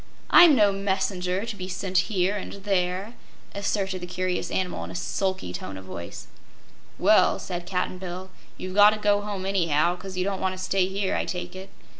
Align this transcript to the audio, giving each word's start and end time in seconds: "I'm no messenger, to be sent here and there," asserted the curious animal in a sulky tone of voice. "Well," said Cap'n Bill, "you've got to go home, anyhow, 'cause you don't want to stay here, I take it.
"I'm 0.31 0.55
no 0.55 0.71
messenger, 0.71 1.45
to 1.45 1.55
be 1.55 1.67
sent 1.67 1.99
here 2.09 2.35
and 2.35 2.53
there," 2.63 3.13
asserted 3.53 4.01
the 4.01 4.07
curious 4.07 4.49
animal 4.49 4.83
in 4.83 4.89
a 4.89 4.95
sulky 4.95 5.53
tone 5.53 5.77
of 5.77 5.85
voice. 5.85 6.25
"Well," 6.97 7.37
said 7.37 7.67
Cap'n 7.67 7.99
Bill, 7.99 8.31
"you've 8.57 8.73
got 8.73 8.93
to 8.95 8.97
go 8.97 9.21
home, 9.21 9.45
anyhow, 9.45 9.95
'cause 9.95 10.17
you 10.17 10.23
don't 10.23 10.41
want 10.41 10.57
to 10.57 10.57
stay 10.57 10.87
here, 10.87 11.13
I 11.15 11.25
take 11.25 11.55
it. 11.55 11.69